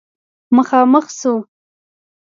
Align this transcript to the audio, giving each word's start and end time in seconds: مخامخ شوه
مخامخ 0.55 1.05
شوه 1.19 1.37